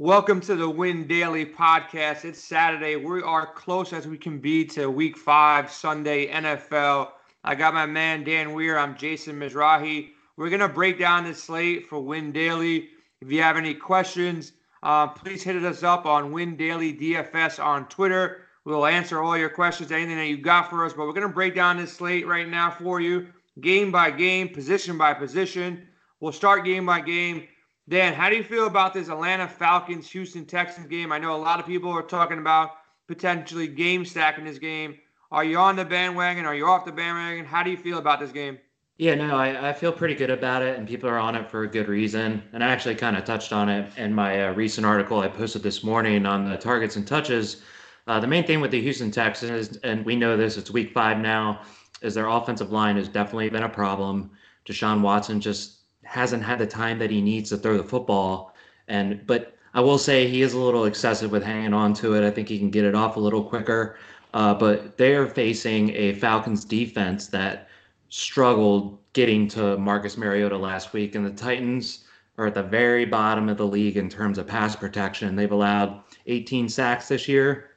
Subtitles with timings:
[0.00, 2.24] Welcome to the Win Daily podcast.
[2.24, 2.96] It's Saturday.
[2.96, 7.10] We are close as we can be to week five, Sunday, NFL.
[7.44, 8.78] I got my man Dan Weir.
[8.78, 10.12] I'm Jason Mizrahi.
[10.38, 12.88] We're going to break down the slate for Win Daily.
[13.20, 17.86] If you have any questions, uh, please hit us up on Win Daily DFS on
[17.88, 18.46] Twitter.
[18.64, 20.94] We'll answer all your questions, anything that you got for us.
[20.94, 23.26] But we're going to break down this slate right now for you,
[23.60, 25.86] game by game, position by position.
[26.20, 27.48] We'll start game by game.
[27.90, 31.10] Dan, how do you feel about this Atlanta Falcons Houston Texans game?
[31.10, 32.70] I know a lot of people are talking about
[33.08, 34.96] potentially game stacking this game.
[35.32, 36.46] Are you on the bandwagon?
[36.46, 37.44] Are you off the bandwagon?
[37.44, 38.60] How do you feel about this game?
[38.98, 41.64] Yeah, no, I, I feel pretty good about it, and people are on it for
[41.64, 42.44] a good reason.
[42.52, 45.64] And I actually kind of touched on it in my uh, recent article I posted
[45.64, 47.62] this morning on the targets and touches.
[48.06, 51.18] Uh, the main thing with the Houston Texans, and we know this, it's week five
[51.18, 51.62] now,
[52.02, 54.30] is their offensive line has definitely been a problem.
[54.64, 55.79] Deshaun Watson just
[56.10, 58.52] hasn't had the time that he needs to throw the football.
[58.88, 62.26] And but I will say he is a little excessive with hanging on to it.
[62.26, 63.96] I think he can get it off a little quicker.
[64.34, 67.68] Uh, but they are facing a Falcons defense that
[68.08, 72.04] struggled getting to Marcus Mariota last week, and the Titans
[72.38, 75.36] are at the very bottom of the league in terms of pass protection.
[75.36, 77.70] They've allowed 18 sacks this year,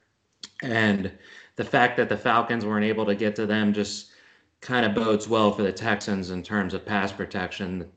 [0.63, 1.11] and
[1.55, 4.09] the fact that the Falcons weren't able to get to them just
[4.59, 7.91] kind of bodes well for the Texans in terms of pass protection.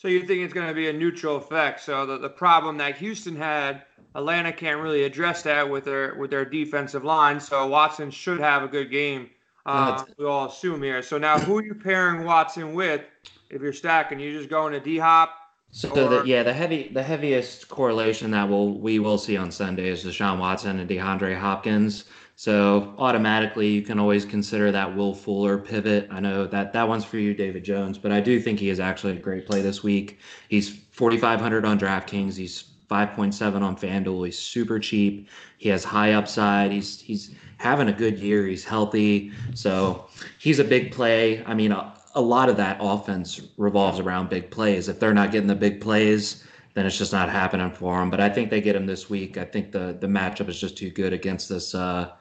[0.00, 1.82] So you think it's going to be a neutral effect?
[1.82, 3.82] So the, the problem that Houston had,
[4.14, 7.38] Atlanta can't really address that with their with their defensive line.
[7.38, 9.28] So Watson should have a good game.
[9.66, 11.02] Uh, we all assume here.
[11.02, 13.02] So now, who are you pairing Watson with?
[13.50, 15.34] If you're stacking, you just going to D Hop.
[15.70, 19.88] So the, yeah, the heavy the heaviest correlation that will we will see on Sunday
[19.88, 22.06] is Deshaun Watson and DeAndre Hopkins.
[22.40, 26.08] So automatically, you can always consider that Will Fuller pivot.
[26.10, 28.80] I know that that one's for you, David Jones, but I do think he is
[28.80, 30.20] actually a great play this week.
[30.48, 32.38] He's 4,500 on DraftKings.
[32.38, 34.24] He's 5.7 on FanDuel.
[34.24, 35.28] He's super cheap.
[35.58, 36.72] He has high upside.
[36.72, 38.46] He's he's having a good year.
[38.46, 40.06] He's healthy, so
[40.38, 41.44] he's a big play.
[41.44, 44.88] I mean, a, a lot of that offense revolves around big plays.
[44.88, 46.42] If they're not getting the big plays,
[46.72, 48.08] then it's just not happening for them.
[48.08, 49.36] But I think they get him this week.
[49.36, 51.74] I think the the matchup is just too good against this.
[51.74, 52.12] Uh,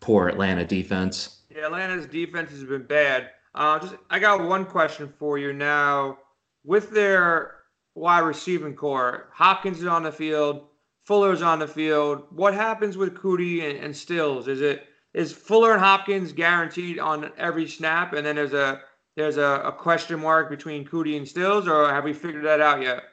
[0.00, 1.42] poor Atlanta defense.
[1.50, 3.30] Yeah, Atlanta's defense has been bad.
[3.54, 6.18] Uh, just I got one question for you now.
[6.64, 7.52] With their
[7.94, 10.66] wide receiving core, Hopkins is on the field,
[11.04, 12.24] Fuller's on the field.
[12.30, 14.48] What happens with Coutee and, and Stills?
[14.48, 18.82] Is it is Fuller and Hopkins guaranteed on every snap, and then there's a
[19.16, 22.82] there's a, a question mark between Coutee and Stills, or have we figured that out
[22.82, 23.04] yet?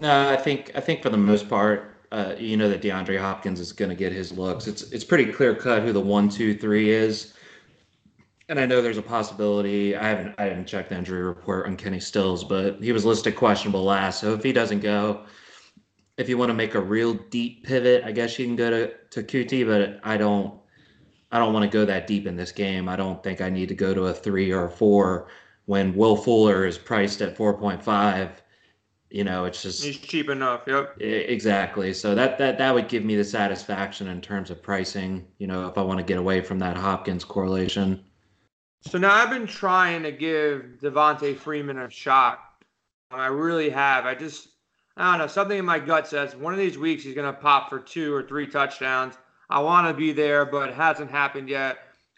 [0.00, 3.58] No, I think I think for the most part, uh, you know that DeAndre Hopkins
[3.58, 4.66] is going to get his looks.
[4.66, 7.32] It's it's pretty clear cut who the one, two, three is.
[8.50, 9.96] And I know there's a possibility.
[9.96, 13.34] I haven't I haven't checked the injury report on Kenny Stills, but he was listed
[13.34, 14.20] questionable last.
[14.20, 15.24] So if he doesn't go,
[16.18, 18.92] if you want to make a real deep pivot, I guess you can go to
[19.10, 20.60] to Coutee, but I don't
[21.30, 22.90] I don't want to go that deep in this game.
[22.90, 25.28] I don't think I need to go to a three or a four
[25.64, 28.32] when Will Fuller is priced at 4.5
[29.12, 30.62] you know, it's just he's cheap enough.
[30.66, 31.00] Yep.
[31.00, 31.92] Exactly.
[31.92, 35.26] So that that that would give me the satisfaction in terms of pricing.
[35.38, 38.02] You know, if I want to get away from that Hopkins correlation.
[38.80, 42.40] So now I've been trying to give Devonta Freeman a shot.
[43.10, 44.06] I really have.
[44.06, 44.48] I just
[44.96, 45.26] I don't know.
[45.26, 48.22] Something in my gut says one of these weeks he's gonna pop for two or
[48.22, 49.14] three touchdowns.
[49.50, 51.76] I want to be there, but it hasn't happened yet.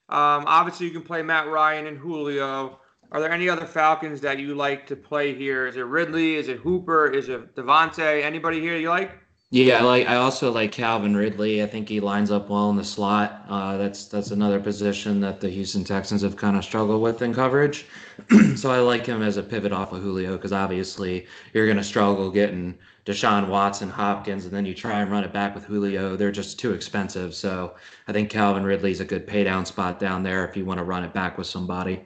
[0.08, 2.78] Um, obviously, you can play Matt Ryan and Julio.
[3.14, 5.68] Are there any other Falcons that you like to play here?
[5.68, 6.34] Is it Ridley?
[6.34, 7.06] Is it Hooper?
[7.06, 8.24] Is it Davante?
[8.24, 9.12] Anybody here you like?
[9.50, 10.08] Yeah, I like.
[10.08, 11.62] I also like Calvin Ridley.
[11.62, 13.44] I think he lines up well in the slot.
[13.48, 17.32] Uh, that's that's another position that the Houston Texans have kind of struggled with in
[17.32, 17.86] coverage.
[18.56, 21.84] so I like him as a pivot off of Julio because obviously you're going to
[21.84, 22.76] struggle getting
[23.06, 26.16] Deshaun Watson, Hopkins, and then you try and run it back with Julio.
[26.16, 27.32] They're just too expensive.
[27.32, 27.76] So
[28.08, 30.84] I think Calvin Ridley's a good pay down spot down there if you want to
[30.84, 32.04] run it back with somebody.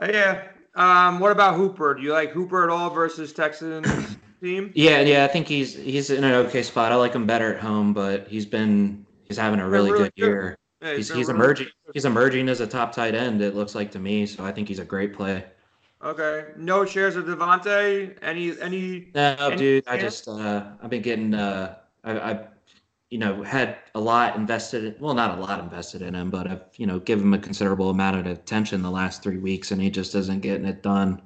[0.00, 0.42] Uh, yeah.
[0.74, 1.94] Um, what about Hooper?
[1.94, 4.72] Do you like Hooper at all versus Texans team?
[4.74, 5.24] Yeah, yeah.
[5.24, 6.92] I think he's he's in an okay spot.
[6.92, 10.12] I like him better at home, but he's been he's having a really, really good,
[10.16, 10.58] good, year.
[10.80, 11.66] Yeah, he's he's, really emerging.
[11.86, 11.92] Good.
[11.94, 13.42] He's emerging as a top tight end.
[13.42, 14.26] It looks like to me.
[14.26, 15.44] So I think he's a great play.
[16.02, 16.46] Okay.
[16.56, 18.16] No shares of Davante.
[18.22, 19.08] Any any?
[19.14, 19.88] No, any dude.
[19.88, 21.74] I just uh, I've been getting uh,
[22.04, 22.46] I, I
[23.10, 24.84] you know, had a lot invested.
[24.84, 27.38] In, well, not a lot invested in him, but I've you know given him a
[27.38, 31.20] considerable amount of attention the last three weeks, and he just isn't getting it done.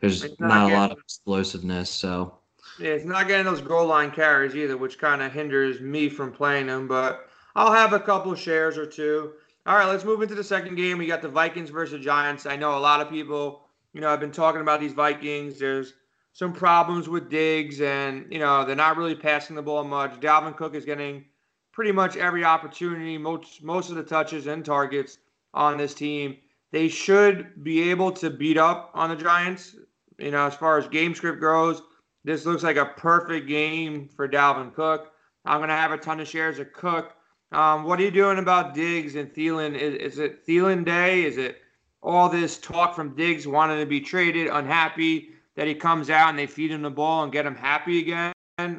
[0.00, 2.34] There's not, not a lot of explosiveness, so.
[2.78, 6.30] Yeah, it's not getting those goal line carries either, which kind of hinders me from
[6.30, 6.86] playing him.
[6.86, 9.32] But I'll have a couple shares or two.
[9.66, 10.96] All right, let's move into the second game.
[10.98, 12.46] We got the Vikings versus Giants.
[12.46, 13.62] I know a lot of people,
[13.92, 15.58] you know, I've been talking about these Vikings.
[15.58, 15.94] There's
[16.32, 20.20] some problems with Diggs, and you know they're not really passing the ball much.
[20.20, 21.24] Dalvin Cook is getting
[21.72, 25.18] pretty much every opportunity, most most of the touches and targets
[25.54, 26.36] on this team.
[26.70, 29.76] They should be able to beat up on the Giants.
[30.18, 31.82] You know, as far as game script goes,
[32.24, 35.12] this looks like a perfect game for Dalvin Cook.
[35.44, 37.14] I'm gonna have a ton of shares of Cook.
[37.52, 39.74] Um, what are you doing about Diggs and Thielen?
[39.74, 41.24] Is, is it Thielen day?
[41.24, 41.56] Is it
[42.02, 45.30] all this talk from Diggs wanting to be traded, unhappy?
[45.58, 48.32] That he comes out and they feed him the ball and get him happy again?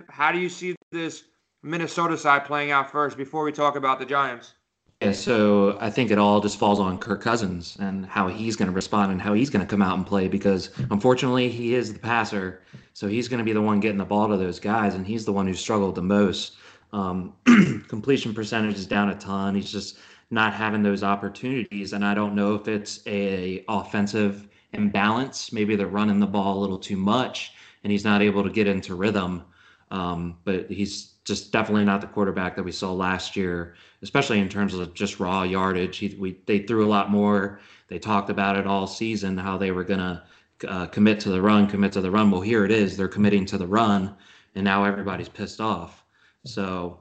[0.07, 1.25] How do you see this
[1.61, 4.53] Minnesota side playing out first before we talk about the Giants?
[5.01, 8.69] Yeah, so I think it all just falls on Kirk Cousins and how he's going
[8.69, 11.91] to respond and how he's going to come out and play because unfortunately he is
[11.91, 14.95] the passer, so he's going to be the one getting the ball to those guys,
[14.95, 16.55] and he's the one who struggled the most.
[16.93, 17.33] Um,
[17.89, 19.53] completion percentage is down a ton.
[19.53, 19.97] He's just
[20.31, 25.51] not having those opportunities, and I don't know if it's a offensive imbalance.
[25.51, 28.67] Maybe they're running the ball a little too much, and he's not able to get
[28.67, 29.43] into rhythm.
[29.91, 34.49] Um, but he's just definitely not the quarterback that we saw last year, especially in
[34.49, 35.97] terms of just raw yardage.
[35.97, 37.59] He, we, they threw a lot more.
[37.87, 40.23] They talked about it all season how they were going to
[40.67, 42.29] uh, commit to the run, commit to the run.
[42.29, 42.97] Well, here it is.
[42.97, 44.15] They're committing to the run,
[44.55, 46.03] and now everybody's pissed off.
[46.45, 46.99] So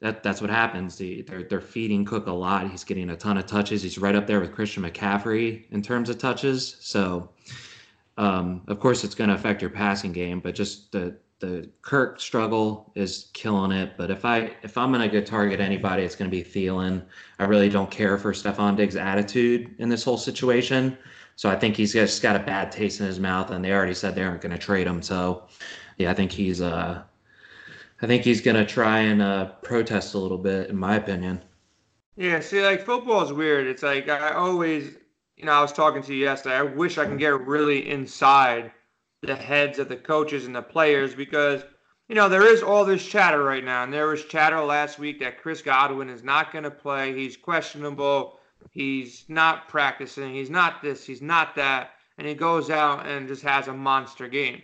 [0.00, 0.96] that that's what happens.
[0.98, 2.70] they're they're feeding Cook a lot.
[2.70, 3.82] He's getting a ton of touches.
[3.82, 6.76] He's right up there with Christian McCaffrey in terms of touches.
[6.80, 7.30] So,
[8.16, 10.40] um, of course, it's going to affect your passing game.
[10.40, 13.92] But just the the Kirk struggle is killing it.
[13.98, 17.02] But if I if I'm going to target anybody, it's going to be Thielen.
[17.38, 20.96] I really don't care for Stefon Diggs' attitude in this whole situation.
[21.36, 23.94] So I think he's just got a bad taste in his mouth, and they already
[23.94, 25.00] said they aren't going to trade him.
[25.00, 25.46] So,
[25.96, 27.02] yeah, I think he's uh
[28.02, 31.42] I think he's going to try and uh, protest a little bit, in my opinion.
[32.16, 33.66] Yeah, see, like football is weird.
[33.66, 34.96] It's like I always,
[35.36, 36.56] you know, I was talking to you yesterday.
[36.56, 38.72] I wish I can get really inside
[39.22, 41.62] the heads of the coaches and the players because,
[42.08, 43.84] you know, there is all this chatter right now.
[43.84, 47.14] And there was chatter last week that Chris Godwin is not going to play.
[47.14, 48.38] He's questionable.
[48.70, 50.34] He's not practicing.
[50.34, 51.04] He's not this.
[51.04, 51.90] He's not that.
[52.18, 54.62] And he goes out and just has a monster game.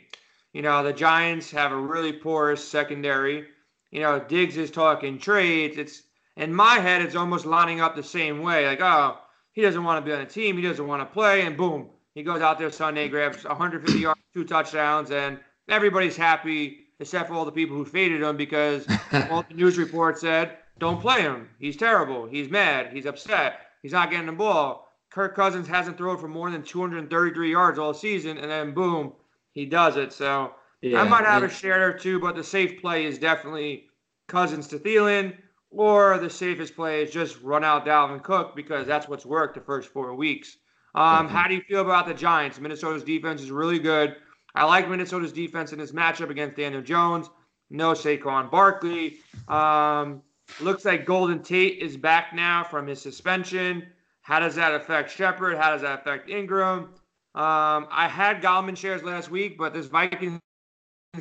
[0.56, 3.44] You know, the Giants have a really porous secondary.
[3.90, 5.76] You know, Diggs is talking trades.
[5.76, 6.04] It's
[6.38, 8.66] in my head, it's almost lining up the same way.
[8.66, 9.18] Like, oh,
[9.52, 10.56] he doesn't want to be on the team.
[10.56, 11.42] He doesn't want to play.
[11.42, 15.38] And boom, he goes out there Sunday, grabs 150 yards, two touchdowns, and
[15.68, 18.86] everybody's happy except for all the people who faded him because
[19.30, 21.50] all the news reports said, don't play him.
[21.58, 22.24] He's terrible.
[22.24, 22.94] He's mad.
[22.94, 23.60] He's upset.
[23.82, 24.88] He's not getting the ball.
[25.10, 29.12] Kirk Cousins hasn't thrown for more than 233 yards all season, and then boom,
[29.56, 30.12] he does it.
[30.12, 33.86] So yeah, I might have a share or two, but the safe play is definitely
[34.28, 35.34] Cousins to Thielen,
[35.70, 39.62] or the safest play is just run out Dalvin Cook because that's what's worked the
[39.62, 40.58] first four weeks.
[40.94, 42.60] Um, how do you feel about the Giants?
[42.60, 44.16] Minnesota's defense is really good.
[44.54, 47.30] I like Minnesota's defense in this matchup against Daniel Jones.
[47.70, 49.18] No Saquon Barkley.
[49.48, 50.22] Um,
[50.60, 53.86] looks like Golden Tate is back now from his suspension.
[54.20, 55.56] How does that affect Shepard?
[55.56, 56.88] How does that affect Engram?
[57.36, 60.40] Um, I had Gallman shares last week, but this Vikings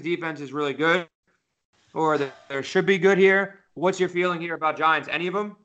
[0.01, 1.09] defense is really good,
[1.93, 2.17] or
[2.47, 3.59] there should be good here.
[3.73, 5.09] What's your feeling here about Giants?
[5.11, 5.57] Any of them?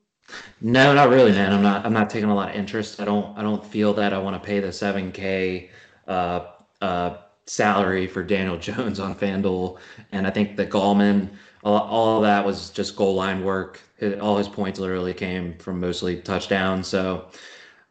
[0.61, 1.52] No, not really, man.
[1.52, 1.87] I'm not.
[1.87, 3.00] I'm not taking a lot of interest.
[3.00, 3.38] I don't.
[3.38, 5.70] I don't feel that I want to pay the seven k
[6.08, 6.47] uh,
[6.80, 9.78] uh, salary for Daniel Jones on FanDuel,
[10.11, 11.30] and I think that Gallman,
[11.62, 13.80] all, all that was just goal line work.
[14.21, 16.88] All his points literally came from mostly touchdowns.
[16.88, 17.30] So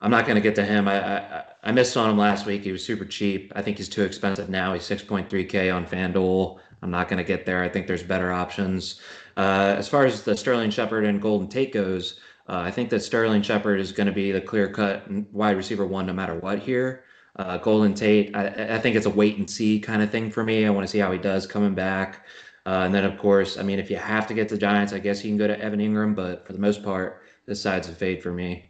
[0.02, 0.88] I'm not going to get to him.
[0.88, 2.64] I, I, I missed on him last week.
[2.64, 3.52] He was super cheap.
[3.56, 4.74] I think he's too expensive now.
[4.74, 6.60] He's 6.3K on FanDuel.
[6.82, 7.62] I'm not going to get there.
[7.62, 9.02] I think there's better options.
[9.36, 13.02] Uh, as far as the Sterling Shepard and Golden Tate goes, uh, I think that
[13.02, 15.04] Sterling Shepard is going to be the clear cut
[15.34, 17.04] wide receiver one no matter what here.
[17.36, 20.44] Uh, Golden Tate, I, I, think it's a wait and see kind of thing for
[20.44, 20.66] me.
[20.66, 22.26] I want to see how he does coming back.
[22.66, 25.00] Uh, and then, of course, I mean, if you have to get the Giants, I
[25.00, 26.16] guess you can go to Evan Engram.
[26.16, 28.69] but for the most part, this side's a fade for me.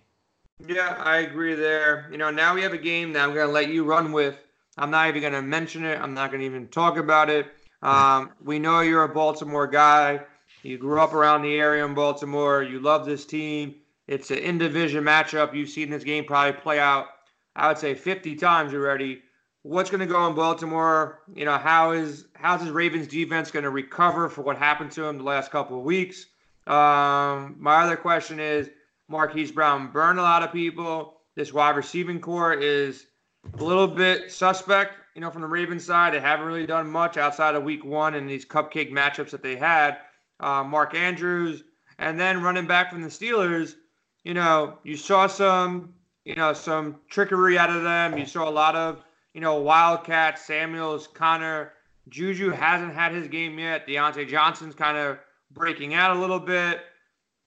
[0.68, 2.08] Yeah, I agree there.
[2.12, 4.36] You know, now we have a game that I'm going to let you run with.
[4.78, 6.00] I'm not even going to mention it.
[6.00, 7.48] I'm not going to even talk about it.
[7.82, 10.22] Um, we know you're a Baltimore guy.
[10.64, 12.62] You grew up around the area in Baltimore.
[12.64, 13.76] You love this team.
[14.08, 15.54] It's an in division matchup.
[15.54, 17.08] You've seen this game probably play out,
[17.56, 19.22] I would say, 50 times already.
[19.62, 21.22] What's going to go in Baltimore?
[21.34, 25.06] You know, how is how's his Ravens defense going to recover for what happened to
[25.06, 26.26] him the last couple of weeks?
[26.68, 28.70] Um, my other question is
[29.10, 31.18] Marquise Brown burned a lot of people.
[31.36, 33.08] This wide receiving core is
[33.54, 36.14] a little bit suspect, you know, from the Ravens side.
[36.14, 39.56] They haven't really done much outside of week one and these cupcake matchups that they
[39.56, 39.98] had.
[40.40, 41.64] Uh, Mark Andrews,
[41.98, 43.76] and then running back from the Steelers,
[44.24, 48.18] you know, you saw some, you know, some trickery out of them.
[48.18, 51.74] You saw a lot of you know, Wildcat, Samuels, Conner.
[52.10, 53.88] Juju hasn't had his game yet.
[53.88, 55.20] Diontae Johnson's kind of
[55.52, 56.82] breaking out a little bit.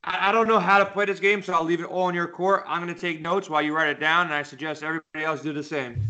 [0.04, 2.14] I, I don't know how to play this game, so I'll leave it all in
[2.14, 2.64] your court.
[2.66, 5.42] I'm going to take notes while you write it down, and I suggest everybody else
[5.42, 6.00] do the same.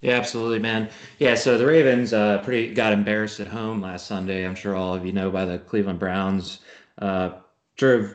[0.00, 0.90] Yeah, absolutely, man.
[1.18, 4.46] Yeah, so the Ravens uh, pretty got embarrassed at home last Sunday.
[4.46, 6.60] I'm sure all of you know by the Cleveland Browns.
[6.98, 7.30] Uh,
[7.76, 8.14] drove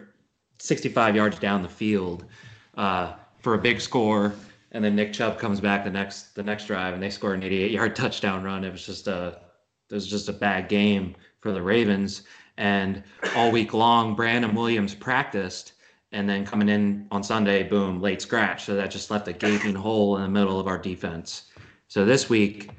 [0.59, 2.25] 65 yards down the field
[2.77, 4.33] uh, for a big score,
[4.71, 7.41] and then Nick Chubb comes back the next the next drive, and they score an
[7.41, 8.63] 88 yard touchdown run.
[8.63, 9.39] It was just a
[9.89, 12.21] it was just a bad game for the Ravens.
[12.59, 13.03] And
[13.37, 15.73] all week long, Brandon Williams practiced,
[16.11, 18.65] and then coming in on Sunday, boom, late scratch.
[18.65, 21.45] So that just left a gaping hole in the middle of our defense.
[21.87, 22.71] So this week,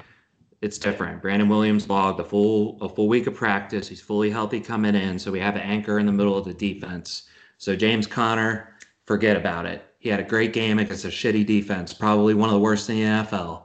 [0.61, 1.23] it's different.
[1.23, 3.89] Brandon Williams logged a full a full week of practice.
[3.89, 6.53] He's fully healthy coming in, so we have an anchor in the middle of the
[6.53, 7.23] defense.
[7.57, 9.83] So James Conner, forget about it.
[9.99, 12.97] He had a great game against a shitty defense, probably one of the worst in
[12.97, 13.63] the NFL.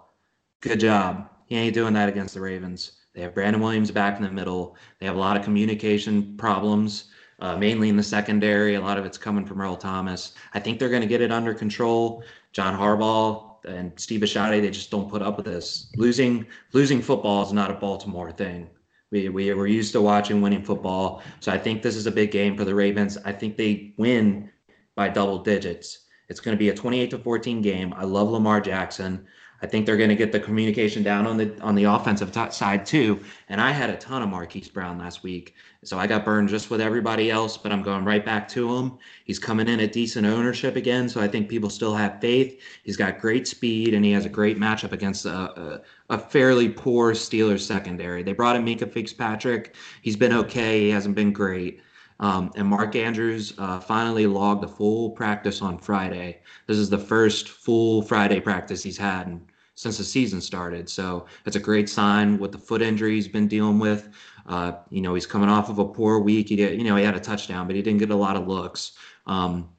[0.61, 1.29] Good job.
[1.45, 2.93] He ain't doing that against the Ravens.
[3.15, 4.75] They have Brandon Williams back in the middle.
[4.99, 7.05] They have a lot of communication problems,
[7.39, 8.75] uh, mainly in the secondary.
[8.75, 10.33] A lot of it's coming from Earl Thomas.
[10.53, 12.23] I think they're going to get it under control.
[12.51, 15.91] John Harbaugh and Steve Bisciotti, they just don't put up with this.
[15.95, 18.69] Losing losing football is not a Baltimore thing.
[19.11, 22.31] We, we we're used to watching winning football, so I think this is a big
[22.31, 23.17] game for the Ravens.
[23.23, 24.49] I think they win
[24.95, 25.99] by double digits.
[26.27, 27.93] It's going to be a 28 to 14 game.
[27.95, 29.25] I love Lamar Jackson.
[29.61, 32.51] I think they're going to get the communication down on the on the offensive t-
[32.51, 33.19] side too.
[33.49, 36.69] And I had a ton of Marquise Brown last week, so I got burned just
[36.69, 37.57] with everybody else.
[37.57, 38.97] But I'm going right back to him.
[39.23, 42.61] He's coming in at decent ownership again, so I think people still have faith.
[42.83, 46.69] He's got great speed, and he has a great matchup against a, a, a fairly
[46.69, 48.23] poor Steelers secondary.
[48.23, 49.75] They brought in Minkah Fitzpatrick.
[50.01, 50.81] He's been okay.
[50.81, 51.81] He hasn't been great.
[52.19, 56.39] Um, and Mark Andrews uh, finally logged a full practice on Friday.
[56.67, 59.41] This is the first full Friday practice he's had in,
[59.75, 60.89] since the season started.
[60.89, 64.09] So it's a great sign with the foot injury he's been dealing with.
[64.47, 66.49] Uh, you know, he's coming off of a poor week.
[66.49, 68.47] He did, you know, he had a touchdown, but he didn't get a lot of
[68.47, 68.93] looks.
[69.27, 69.69] Um,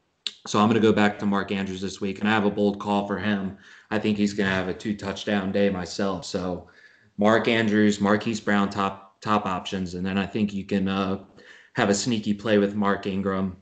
[0.46, 2.50] so I'm going to go back to Mark Andrews this week, and I have a
[2.50, 3.56] bold call for him.
[3.90, 6.24] I think he's going to have a two touchdown day myself.
[6.24, 6.68] So
[7.16, 11.24] Mark Andrews, Marquise Brown, top top options, and then I think you can uh,
[11.76, 13.54] have a sneaky play with Mark Ingram.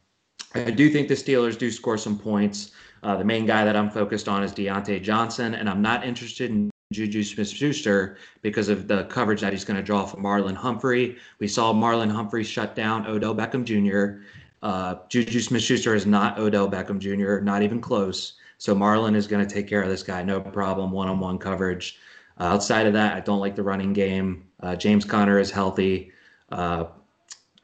[0.55, 2.71] I do think the Steelers do score some points.
[3.03, 6.51] Uh, the main guy that I'm focused on is Diontae Johnson, and I'm not interested
[6.51, 10.55] in Juju Smith Schuster because of the coverage that he's going to draw from Marlon
[10.55, 11.17] Humphrey.
[11.41, 14.23] We saw Marlon Humphrey shut down Odell Beckham Jr.
[14.63, 18.35] Uh, Juju Smith Schuster is not Odell Beckham Jr., not even close.
[18.59, 21.37] So Marlon is going to take care of this guy, no problem, one on one
[21.37, 21.99] coverage.
[22.39, 24.47] Uh, outside of that, I don't like the running game.
[24.61, 26.13] Uh, James Conner is healthy.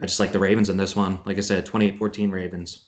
[0.01, 1.21] I just like the Ravens in this one.
[1.25, 2.87] Like I said, 28-14 Ravens.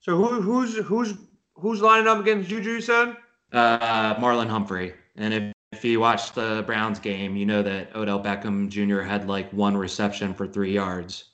[0.00, 1.14] So who, who's who's
[1.54, 2.70] who's lining up against Juju?
[2.70, 3.16] You said
[3.52, 4.94] uh, Marlon Humphrey.
[5.16, 9.00] And if, if you watch the Browns game, you know that Odell Beckham Jr.
[9.02, 11.24] had like one reception for three yards.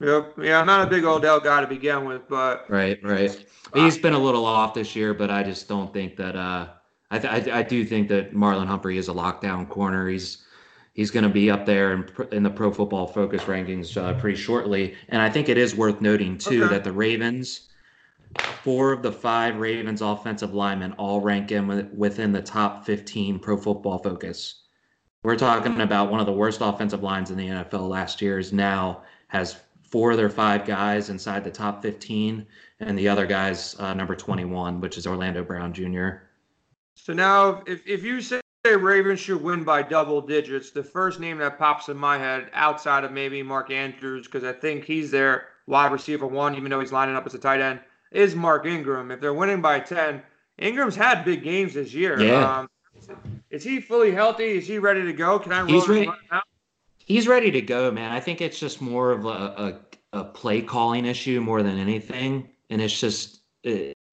[0.00, 0.34] Yep.
[0.42, 3.44] Yeah, I'm not a big Odell guy to begin with, but right, right.
[3.72, 6.36] He's been a little off this year, but I just don't think that.
[6.36, 6.68] Uh,
[7.10, 10.08] I, th- I I do think that Marlon Humphrey is a lockdown corner.
[10.08, 10.43] He's
[10.94, 14.40] he's going to be up there in, in the Pro Football Focus rankings uh, pretty
[14.40, 14.94] shortly.
[15.10, 16.74] And I think it is worth noting too okay.
[16.74, 17.68] that the Ravens,
[18.62, 23.56] four of the five Ravens offensive linemen all rank in within the top 15 Pro
[23.56, 24.62] Football Focus.
[25.22, 28.52] We're talking about one of the worst offensive lines in the NFL last year is
[28.52, 32.46] now has four of their five guys inside the top 15,
[32.80, 36.08] and the other guys uh, number 21, which is Orlando Brown Jr.
[36.94, 40.70] So now, if, if you say Ravens should win by double digits.
[40.70, 44.52] The first name that pops in my head, outside of maybe Mark Andrews, because I
[44.52, 47.80] think he's their wide receiver one, even though he's lining up as a tight end,
[48.10, 49.10] is Mark Ingram.
[49.10, 50.22] If they're winning by 10,
[50.56, 52.18] Ingram's had big games this year.
[52.18, 52.60] Yeah.
[52.60, 52.70] Um,
[53.50, 54.56] is he fully healthy?
[54.56, 55.38] Is he ready to go?
[55.38, 56.10] Can I roll he's ready,
[56.98, 58.12] He's ready to go, man.
[58.12, 59.28] I think it's just more of a,
[60.14, 62.48] a, a play calling issue more than anything.
[62.70, 63.40] And it's just,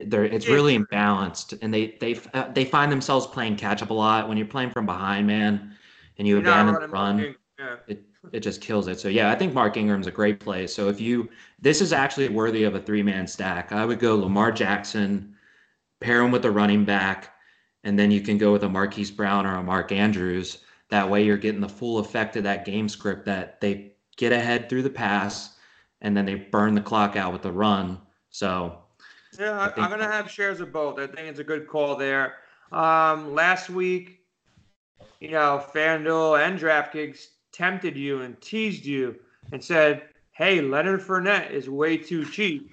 [0.06, 3.94] they're it's really imbalanced, and they they uh, they find themselves playing catch up a
[3.94, 4.28] lot.
[4.28, 5.76] When you're playing from behind, man,
[6.18, 7.76] and you You're abandon the run, yeah.
[7.88, 9.00] it it just kills it.
[9.00, 10.68] So yeah, I think Mark Ingram's a great play.
[10.68, 11.30] So if you
[11.60, 13.72] this is actually worthy of a three man stack.
[13.72, 15.36] I would go Lamar Jackson,
[16.00, 17.34] pair him with a running back,
[17.84, 20.60] and then you can go with a Marquise Brown or a Mark Andrews.
[20.90, 24.70] That way you're getting the full effect of that game script that they get ahead
[24.70, 25.58] through the pass
[26.02, 28.00] and then they burn the clock out with the run.
[28.30, 28.81] So
[29.42, 31.00] yeah, I am going to have shares of both.
[31.00, 32.36] I think it's a good call there.
[32.72, 34.20] Um, last week,
[35.20, 39.16] you know, FanDuel and DraftKings tempted you and teased you
[39.52, 42.72] and said, hey, Leonard Fournette is way too cheap.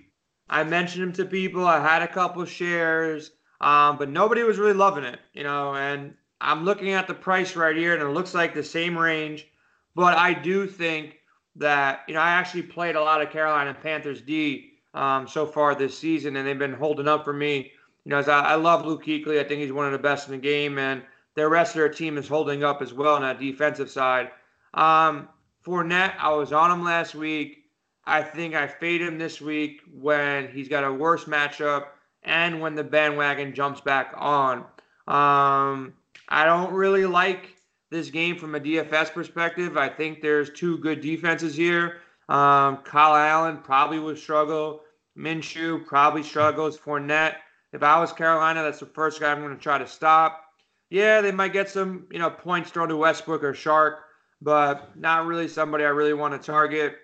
[0.50, 1.66] I mentioned him to people.
[1.66, 3.32] I had a couple shares,
[3.62, 7.56] um, but nobody was really loving it, you know, and I'm looking at the price
[7.56, 9.46] right here, and it looks like the same range.
[9.94, 11.18] But I do think
[11.56, 15.74] that you know I actually played a lot of Carolina Panthers D um, so far
[15.74, 17.72] this season, and they've been holding up for me.
[18.04, 19.40] You know, I, I love Luke Kuechly.
[19.40, 21.02] I think he's one of the best in the game, and
[21.34, 24.30] the rest of their team is holding up as well on that defensive side.
[24.74, 25.28] Um,
[25.64, 27.64] Fournette, I was on him last week.
[28.06, 31.88] I think I fade him this week when he's got a worse matchup
[32.22, 34.58] and when the bandwagon jumps back on.
[35.06, 35.92] Um,
[36.28, 37.56] I don't really like
[37.90, 39.76] this game from a DFS perspective.
[39.76, 41.98] I think there's two good defenses here.
[42.28, 44.82] Um, Kyle Allen probably would struggle.
[45.16, 46.78] Minshew probably struggles.
[46.78, 47.36] Fournette.
[47.72, 50.44] If I was Carolina, that's the first guy I'm going to try to stop.
[50.90, 53.96] Yeah, they might get some, you know, points thrown to Westbrook or Chark,
[54.40, 56.96] but not really somebody I really want to target.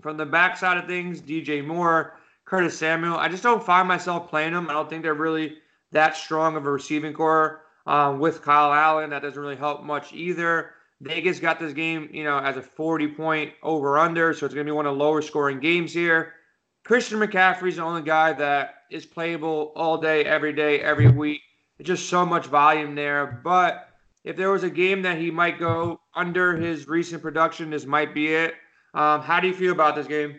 [0.00, 4.54] From the backside of things, DJ Moore, Curtis Samuel, I just don't find myself playing
[4.54, 4.70] them.
[4.70, 5.58] I don't think they're really
[5.92, 9.10] that strong of a receiving core um, with Kyle Allen.
[9.10, 10.70] That doesn't really help much either.
[11.00, 14.66] Vegas got this game, you know, as a 40 point over under, so it's going
[14.66, 16.34] to be one of the lower scoring games here.
[16.84, 21.40] Christian McCaffrey's the only guy that is playable all day, every day, every week.
[21.78, 23.40] It's just so much volume there.
[23.42, 23.88] But
[24.24, 28.14] if there was a game that he might go under his recent production, this might
[28.14, 28.54] be it.
[28.92, 30.38] Um, how do you feel about this game?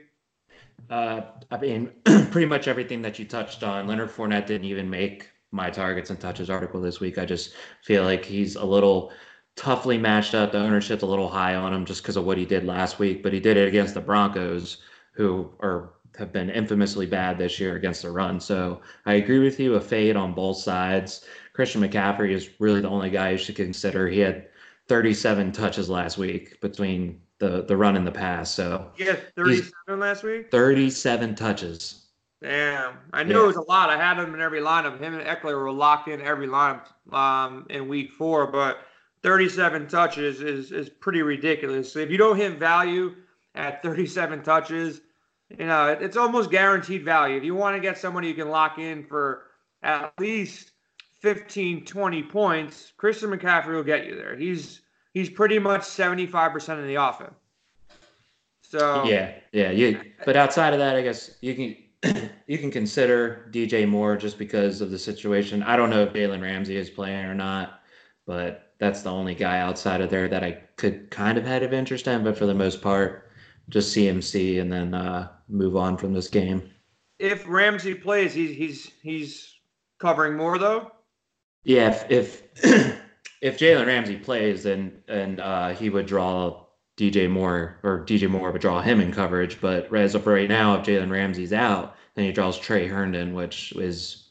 [0.89, 3.87] Uh, I mean, pretty much everything that you touched on.
[3.87, 7.17] Leonard Fournette didn't even make my targets and touches article this week.
[7.17, 7.53] I just
[7.83, 9.11] feel like he's a little
[9.55, 10.51] toughly matched up.
[10.51, 13.23] The ownership's a little high on him just because of what he did last week,
[13.23, 14.77] but he did it against the Broncos,
[15.13, 18.39] who are have been infamously bad this year against the run.
[18.39, 21.25] So I agree with you, a fade on both sides.
[21.53, 24.07] Christian McCaffrey is really the only guy you should consider.
[24.09, 24.47] He had
[24.89, 28.53] 37 touches last week between the the run and the pass.
[28.53, 30.51] So yeah, 37 last week.
[30.51, 31.97] 37 touches.
[32.41, 33.43] Damn, I knew yeah.
[33.43, 33.89] it was a lot.
[33.89, 34.99] I had him in every lineup.
[34.99, 38.79] Him and Ekeler were locked in every lineup um, in week four, but
[39.23, 41.95] 37 touches is is pretty ridiculous.
[41.95, 43.15] If you don't hit value
[43.55, 45.01] at 37 touches,
[45.49, 47.37] you know it's almost guaranteed value.
[47.37, 49.43] If you want to get somebody you can lock in for
[49.83, 50.71] at least
[51.21, 54.35] 15, 20 points, Christian McCaffrey will get you there.
[54.35, 54.81] He's
[55.13, 57.35] he's pretty much 75% of the offense.
[58.61, 59.99] So yeah, yeah, you.
[60.25, 64.81] But outside of that, I guess you can you can consider DJ Moore just because
[64.81, 65.61] of the situation.
[65.61, 67.81] I don't know if Jalen Ramsey is playing or not,
[68.25, 72.07] but that's the only guy outside of there that I could kind of have interest
[72.07, 72.23] in.
[72.23, 73.29] But for the most part,
[73.69, 76.67] just CMC and then uh, move on from this game.
[77.19, 79.53] If Ramsey plays, he's he's he's
[79.99, 80.91] covering more though.
[81.63, 82.41] Yeah, if if,
[83.41, 86.65] if Jalen Ramsey plays, then and uh, he would draw
[86.97, 89.61] DJ Moore or DJ Moore would draw him in coverage.
[89.61, 93.73] But as of right now, if Jalen Ramsey's out, then he draws Tre Herndon, which
[93.73, 94.30] is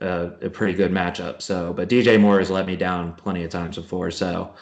[0.00, 1.42] a, a, pretty good matchup.
[1.42, 4.54] So, but DJ Moore has let me down plenty of times before, so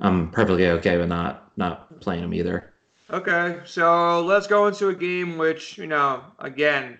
[0.00, 2.72] I'm perfectly okay with not not playing him either.
[3.10, 6.98] Okay, so let's go into a game which you know again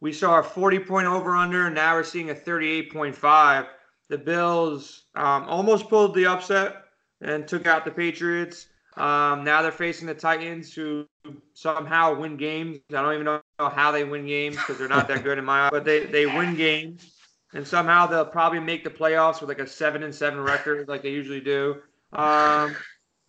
[0.00, 3.66] we saw a 40 point over under, and now we're seeing a 38.5.
[4.08, 6.84] The Bills um, almost pulled the upset
[7.20, 8.66] and took out the Patriots.
[8.96, 11.06] Um, now they're facing the Titans, who
[11.54, 12.78] somehow win games.
[12.90, 15.64] I don't even know how they win games because they're not that good in my
[15.64, 17.15] eyes, but they, they win games.
[17.56, 21.02] And somehow they'll probably make the playoffs with like a seven and seven record, like
[21.02, 21.76] they usually do.
[22.12, 22.76] Um,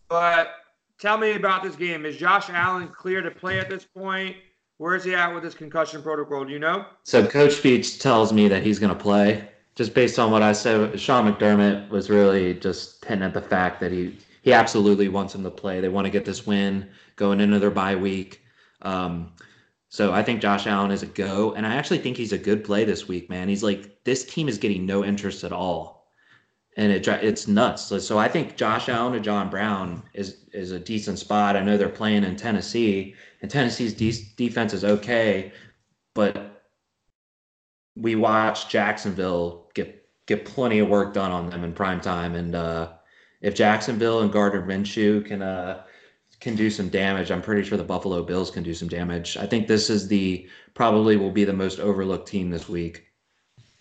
[0.10, 0.52] but
[1.00, 2.06] tell me about this game.
[2.06, 4.36] Is Josh Allen clear to play at this point?
[4.80, 6.44] Where is he at with his concussion protocol?
[6.44, 6.86] Do you know?
[7.04, 9.48] So Coach Speech tells me that he's going to play.
[9.76, 13.80] Just based on what I said, Sean McDermott was really just hinting at the fact
[13.80, 15.80] that he he absolutely wants him to play.
[15.80, 18.42] They want to get this win going into their bye week.
[18.82, 19.32] Um,
[19.90, 22.64] so I think Josh Allen is a go, and I actually think he's a good
[22.64, 23.48] play this week, man.
[23.48, 26.12] He's like this team is getting no interest at all,
[26.76, 27.84] and it it's nuts.
[27.84, 31.56] So, so I think Josh Allen to John Brown is is a decent spot.
[31.56, 35.54] I know they're playing in Tennessee, and Tennessee's de- defense is okay,
[36.14, 36.66] but
[37.96, 42.56] we watched Jacksonville get get plenty of work done on them in prime time, and
[42.56, 42.92] uh,
[43.40, 45.84] if Jacksonville and Gardner Minshew can uh,
[46.40, 49.38] can do some damage, I'm pretty sure the Buffalo Bills can do some damage.
[49.38, 53.08] I think this is the probably will be the most overlooked team this week.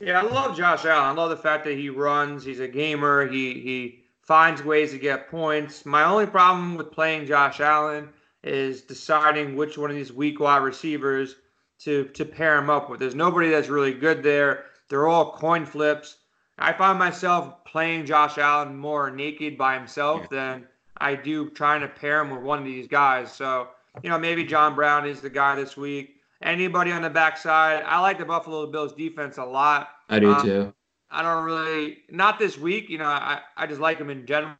[0.01, 1.05] Yeah, I love Josh Allen.
[1.05, 2.45] I love the fact that he runs.
[2.45, 3.27] He's a gamer.
[3.27, 5.87] He he finds ways to get points.
[5.87, 8.11] My only problem with playing Josh Allen
[8.43, 11.37] is deciding which one of these weak wide receivers
[11.81, 13.01] to to pair him up with.
[13.01, 14.67] There's nobody that's really good there.
[14.89, 16.19] They're all coin flips.
[16.59, 20.29] I find myself playing Josh Allen more naked by himself yeah.
[20.31, 23.33] than I do trying to pair him with one of these guys.
[23.33, 23.69] So,
[24.03, 26.17] you know, maybe John Brown is the guy this week.
[26.43, 29.89] Anybody on the backside, I like the Buffalo Bills defense a lot.
[30.09, 30.75] I do um, too.
[31.11, 32.91] I don't really not this week.
[32.91, 34.57] You know, I I just like them in general.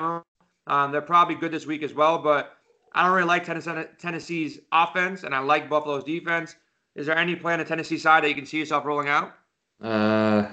[0.00, 2.56] Um, they're probably good this week as well, but
[2.92, 6.56] I don't really like Tennessee, Tennessee's offense, and I like Buffalo's defense.
[6.94, 9.34] Is there any play on the Tennessee side that you can see yourself rolling out?
[9.82, 10.46] Uh,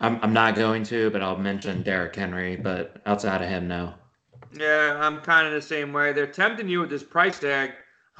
[0.00, 2.56] I'm I'm not going to, but I'll mention Derrick Henry.
[2.56, 3.94] But outside of him, no.
[4.54, 6.12] Yeah, I'm kind of the same way.
[6.12, 7.72] They're tempting you with this price tag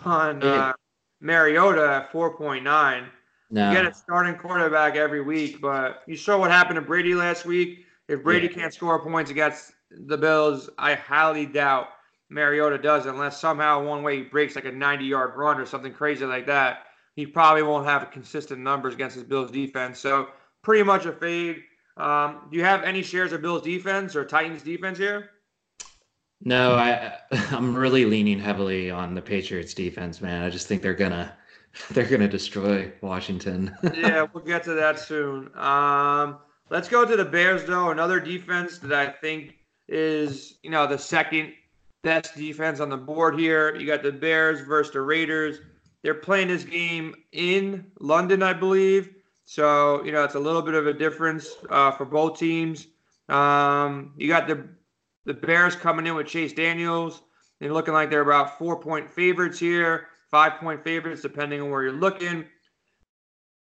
[0.04, 0.72] on uh,
[1.20, 3.06] Mariota at 4.9.
[3.50, 3.68] No.
[3.68, 7.44] You get a starting quarterback every week, but you saw what happened to Brady last
[7.44, 7.84] week.
[8.08, 8.54] If Brady yeah.
[8.54, 11.88] can't score points against the Bills, I highly doubt
[12.30, 15.92] Mariota does, unless somehow one way he breaks like a 90 yard run or something
[15.92, 16.86] crazy like that.
[17.14, 19.98] He probably won't have consistent numbers against his Bills defense.
[19.98, 20.28] So,
[20.62, 21.62] pretty much a fade.
[21.98, 25.28] Um, do you have any shares of Bills defense or Titans defense here?
[26.44, 27.18] No, I
[27.50, 30.44] I'm really leaning heavily on the Patriots defense, man.
[30.44, 31.36] I just think they're gonna
[31.90, 33.76] They're to destroy Washington.
[33.94, 35.50] yeah, we'll get to that soon.
[35.56, 36.38] Um,
[36.70, 37.90] let's go to the Bears, though.
[37.90, 39.56] Another defense that I think
[39.88, 41.52] is, you know, the second
[42.02, 43.74] best defense on the board here.
[43.74, 45.58] You got the Bears versus the Raiders.
[46.02, 49.14] They're playing this game in London, I believe.
[49.44, 52.86] So, you know, it's a little bit of a difference uh, for both teams.
[53.28, 54.68] Um, you got the
[55.24, 57.22] the Bears coming in with Chase Daniels.
[57.60, 61.84] They're looking like they're about four point favorites here five point favorites, depending on where
[61.84, 62.46] you're looking.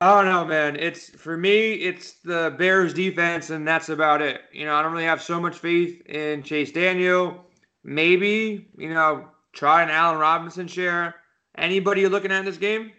[0.01, 0.77] I don't know, man.
[0.77, 4.42] It's for me, it's the Bears defense, and that's about it.
[4.53, 7.44] You know, I don't really have so much faith in Chase Daniel.
[7.83, 11.16] Maybe, you know, try an Allen Robinson share.
[11.57, 12.92] Anybody you're looking at in this game?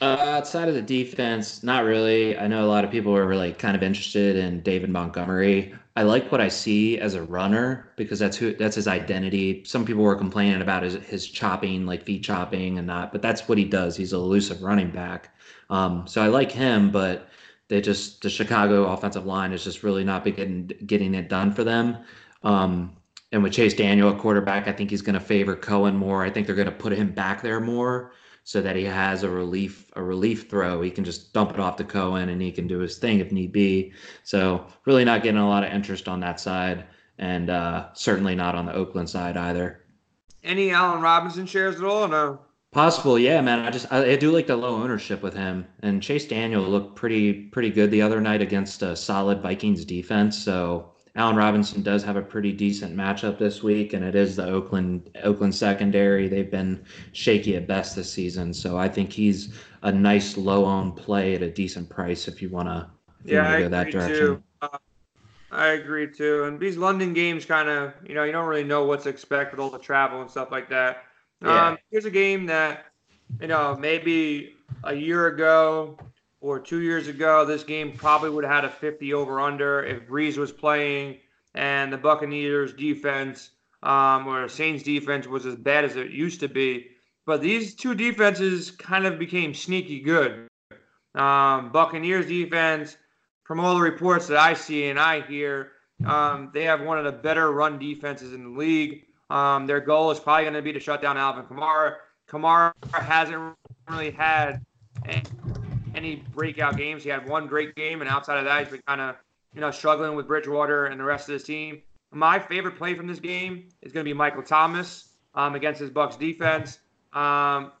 [0.00, 2.38] Uh, outside of the defense, not really.
[2.38, 5.74] I know a lot of people are really kind of interested in David Montgomery.
[5.96, 9.64] I like what I see as a runner because that's who that's his identity.
[9.64, 13.48] Some people were complaining about his his chopping, like feet chopping and not, but that's
[13.48, 13.96] what he does.
[13.96, 15.34] He's an elusive running back.
[15.70, 17.30] Um, so I like him, but
[17.68, 21.64] they just the Chicago offensive line is just really not getting getting it done for
[21.64, 21.96] them.
[22.42, 22.94] Um,
[23.32, 26.22] and with Chase Daniel at quarterback, I think he's going to favor Cohen more.
[26.22, 28.12] I think they're going to put him back there more
[28.46, 30.80] so that he has a relief a relief throw.
[30.80, 33.32] He can just dump it off to Cohen and he can do his thing if
[33.32, 33.92] need be.
[34.22, 36.84] So really not getting a lot of interest on that side,
[37.18, 39.80] and uh, certainly not on the Oakland side either.
[40.44, 42.06] Any Allen Robinson shares at all?
[42.06, 42.38] no.
[42.70, 43.60] Possible, yeah, man.
[43.60, 46.94] I just I, I, do like the low ownership with him, and Chase Daniel looked
[46.94, 50.38] pretty pretty good the other night against a solid Vikings defense.
[50.38, 54.46] So Allen Robinson does have a pretty decent matchup this week, and it is the
[54.46, 56.28] Oakland Oakland secondary.
[56.28, 60.96] They've been shaky at best this season, so I think he's a nice low owned
[60.96, 62.90] play at a decent price if you want to
[63.24, 64.16] yeah, go that direction.
[64.16, 64.42] Too.
[64.60, 64.78] Uh,
[65.50, 66.44] I agree too.
[66.44, 69.52] And these London games kind of, you know, you don't really know what to expect
[69.52, 71.04] with all the travel and stuff like that.
[71.42, 71.68] Yeah.
[71.68, 72.86] Um, here's a game that,
[73.40, 75.98] you know, maybe a year ago
[76.46, 80.06] or two years ago, this game probably would have had a 50 over under if
[80.08, 81.18] Brees was playing
[81.54, 83.50] and the Buccaneers defense
[83.82, 86.86] um, or Saints defense was as bad as it used to be.
[87.24, 90.46] But these two defenses kind of became sneaky good.
[91.16, 92.96] Um, Buccaneers defense,
[93.42, 95.72] from all the reports that I see and I hear,
[96.04, 99.06] um, they have one of the better run defenses in the league.
[99.30, 101.94] Um, their goal is probably going to be to shut down Alvin Kamara.
[102.28, 103.56] Kamara hasn't
[103.88, 104.64] really had
[105.96, 107.02] any breakout games.
[107.02, 109.16] He had one great game, and outside of that, he's been kind of
[109.54, 111.82] you know struggling with Bridgewater and the rest of his team.
[112.12, 115.90] My favorite play from this game is going to be Michael Thomas um, against his
[115.90, 116.78] Bucs defense.
[117.12, 117.72] Um,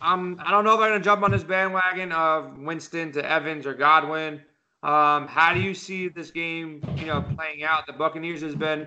[0.00, 3.30] I'm, I don't know if I'm going to jump on this bandwagon of Winston to
[3.30, 4.40] Evans or Godwin.
[4.82, 7.86] Um, how do you see this game, you know, playing out?
[7.86, 8.86] The Buccaneers has been,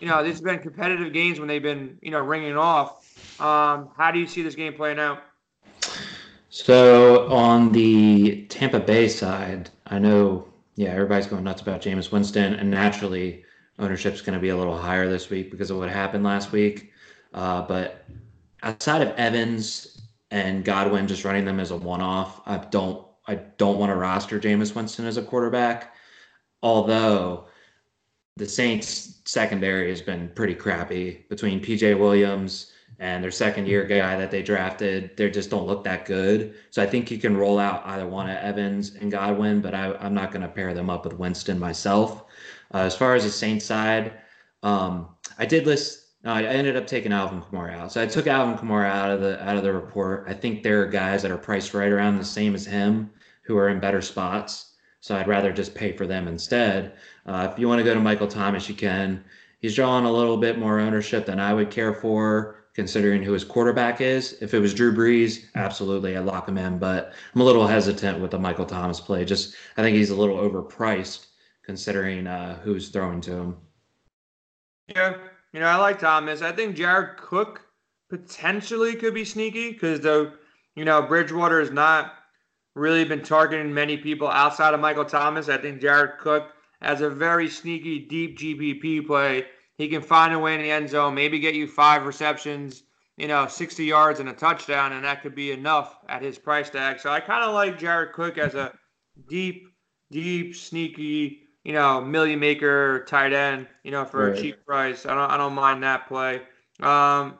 [0.00, 3.00] you know, has been competitive games when they've been, you know, ringing off.
[3.40, 5.18] Um, how do you see this game playing out?
[6.52, 12.52] So on the Tampa Bay side, I know, yeah, everybody's going nuts about Jameis Winston,
[12.52, 13.42] and naturally,
[13.78, 16.92] ownership's going to be a little higher this week because of what happened last week.
[17.32, 18.04] Uh, but
[18.62, 23.78] outside of Evans and Godwin just running them as a one-off, I don't, I don't
[23.78, 25.94] want to roster Jameis Winston as a quarterback.
[26.62, 27.46] Although
[28.36, 34.16] the Saints secondary has been pretty crappy between PJ Williams and their second year guy
[34.16, 36.54] that they drafted, they just don't look that good.
[36.70, 39.94] So I think you can roll out either one of Evans and Godwin, but I,
[40.04, 42.24] am not going to pair them up with Winston myself.
[42.72, 44.12] Uh, as far as the Saints side,
[44.62, 46.00] um, I did list.
[46.24, 47.92] No, I ended up taking Alvin Kamara out.
[47.92, 50.24] So I took Alvin Kamara out of the out of the report.
[50.28, 53.10] I think there are guys that are priced right around the same as him
[53.42, 54.74] who are in better spots.
[55.00, 56.92] So I'd rather just pay for them instead.
[57.26, 59.24] Uh, if you want to go to Michael Thomas, you can.
[59.58, 63.44] He's drawing a little bit more ownership than I would care for considering who his
[63.44, 64.36] quarterback is.
[64.40, 66.78] If it was Drew Brees, absolutely, I'd lock him in.
[66.78, 69.24] But I'm a little hesitant with the Michael Thomas play.
[69.24, 71.26] Just I think he's a little overpriced
[71.64, 73.56] considering uh, who's throwing to him.
[74.88, 75.16] Yeah,
[75.52, 76.42] you know, I like Thomas.
[76.42, 77.62] I think Jared Cook
[78.10, 80.32] potentially could be sneaky because though,
[80.74, 82.14] you know, Bridgewater has not
[82.74, 85.48] really been targeting many people outside of Michael Thomas.
[85.48, 89.46] I think Jared Cook has a very sneaky, deep GPP play.
[89.78, 92.82] He can find a way in the end zone, maybe get you five receptions,
[93.16, 96.70] you know, 60 yards and a touchdown, and that could be enough at his price
[96.70, 97.00] tag.
[97.00, 98.72] So I kind of like Jared Cook as a
[99.28, 99.68] deep,
[100.10, 104.38] deep, sneaky you know, million maker tight end, you know, for right.
[104.38, 105.06] a cheap price.
[105.06, 106.42] I don't I don't mind that play.
[106.80, 107.38] Um,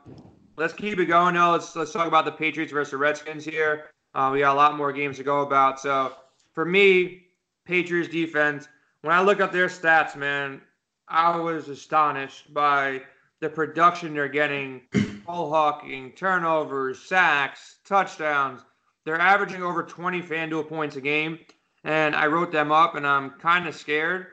[0.55, 1.51] let's keep it going though.
[1.51, 3.85] Let's let's talk about the Patriots versus the Redskins here.
[4.15, 5.79] Uh, we got a lot more games to go about.
[5.79, 6.13] So
[6.53, 7.25] for me,
[7.65, 8.67] Patriots defense.
[9.01, 10.61] When I look at their stats, man,
[11.07, 13.01] I was astonished by
[13.39, 14.81] the production they're getting.
[15.25, 18.61] ball hawking, turnovers, sacks, touchdowns.
[19.05, 21.39] They're averaging over 20 FanDuel points a game
[21.83, 24.27] and I wrote them up, and I'm kind of scared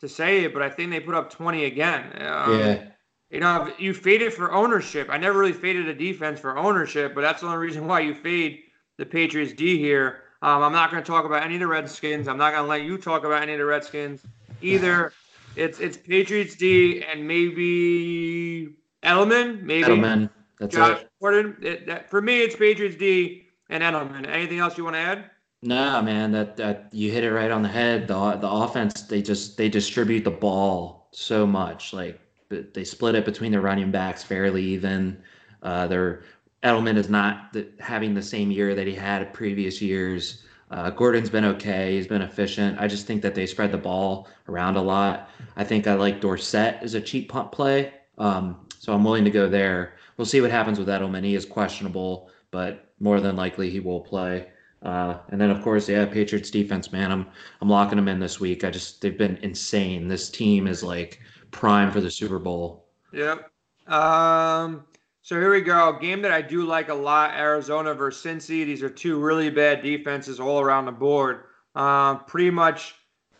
[0.00, 2.04] to say it, but I think they put up 20 again.
[2.22, 2.84] Um, yeah.
[3.30, 5.08] You know, you fade it for ownership.
[5.10, 8.14] I never really faded a defense for ownership, but that's the only reason why you
[8.14, 8.60] fade
[8.96, 10.22] the Patriots D here.
[10.40, 12.28] Um, I'm not going to talk about any of the Redskins.
[12.28, 14.22] I'm not going to let you talk about any of the Redskins
[14.62, 15.12] either.
[15.56, 20.30] It's it's Patriots D and maybe Edelman, maybe Edelman.
[20.58, 21.10] That's Josh it.
[21.20, 21.56] Gordon.
[21.62, 24.26] It, that, for me, it's Patriots D and Edelman.
[24.28, 25.30] Anything else you want to add?
[25.62, 28.06] No, man, that that you hit it right on the head.
[28.06, 31.92] The the offense they just they distribute the ball so much.
[31.92, 35.22] Like they split it between the running backs fairly even.
[35.62, 36.24] Uh, their
[36.62, 40.43] Edelman is not the, having the same year that he had previous years.
[40.70, 41.94] Uh, Gordon's been okay.
[41.94, 42.78] He's been efficient.
[42.80, 45.30] I just think that they spread the ball around a lot.
[45.56, 47.92] I think I like Dorsett as a cheap punt play.
[48.18, 49.96] Um, so I'm willing to go there.
[50.16, 51.24] We'll see what happens with Edelman.
[51.24, 54.48] He is questionable, but more than likely he will play.
[54.82, 57.26] Uh, and then of course, yeah, Patriots defense, man, I'm
[57.62, 58.64] I'm locking them in this week.
[58.64, 60.08] I just they've been insane.
[60.08, 62.84] This team is like prime for the Super Bowl.
[63.12, 63.50] Yep.
[63.86, 64.84] Um.
[65.24, 65.90] So here we go.
[65.98, 68.66] Game that I do like a lot: Arizona versus Cincy.
[68.66, 71.44] These are two really bad defenses all around the board.
[71.74, 72.94] Um, pretty much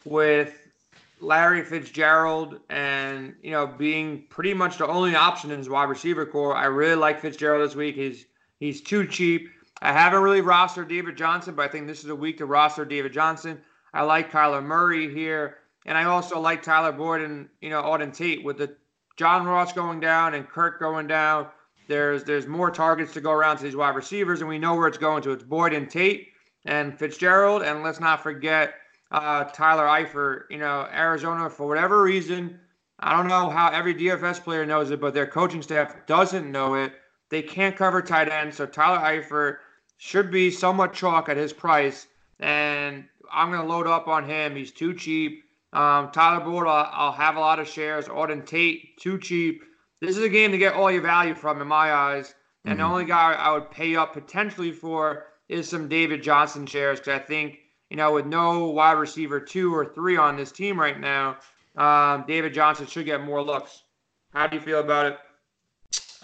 [0.07, 0.67] with
[1.21, 6.25] Larry Fitzgerald and you know being pretty much the only option in his wide receiver
[6.25, 6.57] core.
[6.57, 7.97] I really like Fitzgerald this week.
[7.97, 8.25] He's
[8.61, 9.51] he's too cheap.
[9.83, 12.87] I haven't really rostered David Johnson, but I think this is a week to roster
[12.87, 13.61] David Johnson.
[13.93, 18.15] I like Kyler Murray here, and I also like Tyler Boyd and you know Auden
[18.17, 18.75] Tate with the
[19.19, 21.49] John Ross going down and Kirk going down.
[21.87, 24.89] There's there's more targets to go around to these wide receivers, and we know where
[24.89, 25.33] it's going to.
[25.33, 26.29] It's Boyd and Tate
[26.65, 28.75] and Fitzgerald, and let's not forget
[29.11, 30.45] uh, Tyler Eifert.
[30.51, 32.59] You know, Arizona for whatever reason,
[33.01, 36.75] I don't know how every DFS player knows it, but their coaching staff doesn't know
[36.75, 36.93] it.
[37.29, 39.57] They can't cover tight end, so Tyler Eifert
[39.99, 42.07] should be somewhat chalk at his price,
[42.41, 44.57] and I'm going to load up on him.
[44.57, 45.45] He's too cheap.
[45.73, 48.07] Um, Tyler Boyd, I'll, I'll, have a lot of shares.
[48.07, 49.65] Auden Tate, too cheap.
[50.05, 52.35] This is a game to get all your value from, in my eyes.
[52.65, 52.83] And mm-hmm.
[52.83, 57.21] the only guy I would pay up potentially for is some David Johnson shares because
[57.21, 57.59] I think,
[57.91, 61.37] you know, with no wide receiver two or three on this team right now,
[61.77, 63.83] um, David Johnson should get more looks.
[64.33, 65.19] How do you feel about it?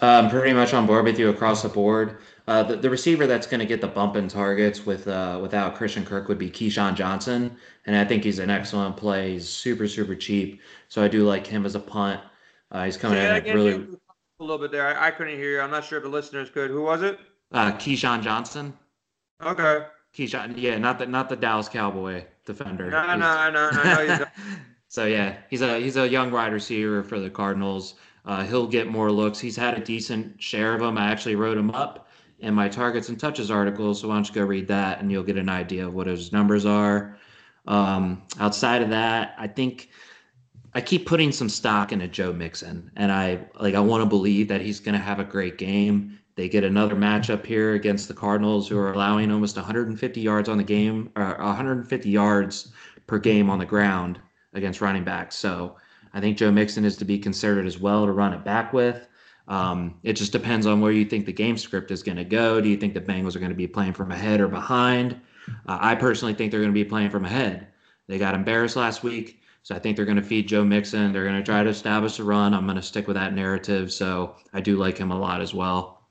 [0.01, 2.17] I'm pretty much on board with you across the board.
[2.47, 5.75] Uh, the, the receiver that's going to get the bump in targets with uh, without
[5.75, 9.33] Christian Kirk would be KeeSean Johnson, and I think he's an excellent play.
[9.33, 12.19] He's super super cheap, so I do like him as a punt.
[12.71, 13.87] Uh, he's coming yeah, in really
[14.39, 14.87] a little bit there.
[14.87, 15.61] I, I, couldn't hear you.
[15.61, 16.71] I'm not sure if the listeners could.
[16.71, 17.19] Who was it?
[17.51, 18.73] Uh, KeeSean Johnson.
[19.43, 19.85] Okay.
[20.15, 22.89] KeeSean, yeah, not the not the Dallas Cowboy defender.
[22.89, 24.25] No, no, no, no, no.
[24.87, 27.95] so yeah, he's a he's a young wide receiver for the Cardinals.
[28.25, 29.39] Uh, he'll get more looks.
[29.39, 30.97] He's had a decent share of them.
[30.97, 32.07] I actually wrote him up
[32.39, 35.23] in my targets and touches article, so why don't you go read that and you'll
[35.23, 37.17] get an idea of what his numbers are.
[37.67, 39.89] Um, outside of that, I think
[40.73, 44.47] I keep putting some stock into Joe Mixon, and I like I want to believe
[44.47, 46.17] that he's going to have a great game.
[46.35, 50.57] They get another matchup here against the Cardinals, who are allowing almost 150 yards on
[50.57, 52.71] the game, or 150 yards
[53.05, 54.19] per game on the ground
[54.53, 55.35] against running backs.
[55.35, 55.75] So
[56.13, 59.07] I think Joe Mixon is to be considered as well to run it back with.
[59.47, 62.61] Um, it just depends on where you think the game script is going to go.
[62.61, 65.19] Do you think the Bengals are going to be playing from ahead or behind?
[65.67, 67.67] Uh, I personally think they're going to be playing from ahead.
[68.07, 71.11] They got embarrassed last week, so I think they're going to feed Joe Mixon.
[71.11, 72.53] They're going to try to establish a run.
[72.53, 75.53] I'm going to stick with that narrative, so I do like him a lot as
[75.53, 76.03] well.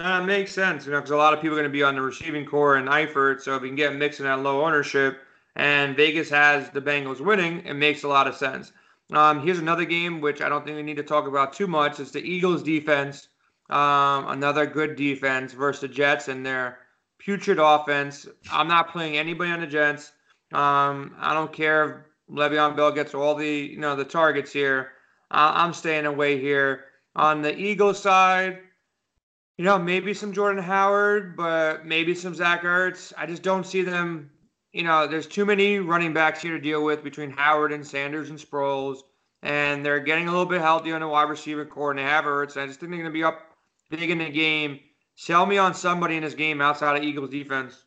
[0.00, 1.96] It makes sense, you know, because a lot of people are going to be on
[1.96, 5.18] the receiving core and Eifert, so if you can get Mixon at low ownership,
[5.56, 8.72] and Vegas has the Bengals winning, it makes a lot of sense.
[9.12, 11.98] Um, here's another game which I don't think we need to talk about too much.
[12.00, 13.28] It's the Eagles defense
[13.70, 16.78] Um, another good defense versus the Jets and their
[17.18, 18.26] putrid offense.
[18.50, 20.12] I'm not playing anybody on the Jets.
[20.52, 24.92] Um, I don't care Le'Veon Bell gets all the you know the targets here.
[25.30, 26.84] I'm staying away here.
[27.16, 28.58] On the Eagles side,
[29.56, 33.12] you know, maybe some Jordan Howard, but maybe some Zach Ertz.
[33.18, 34.30] I just don't see them.
[34.72, 38.30] You know, there's too many running backs here to deal with between Howard and Sanders
[38.30, 38.98] and Sproles,
[39.42, 42.24] and they're getting a little bit healthy on the wide receiver core, and they have
[42.24, 42.56] Ertz.
[42.56, 43.40] I just think they're going to be up
[43.90, 44.78] big in the game.
[45.16, 47.84] Sell me on somebody in this game outside of Eagles defense.